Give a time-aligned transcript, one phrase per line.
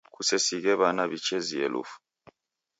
[0.13, 1.95] Kusesighe w'ana w'ichezie lufu.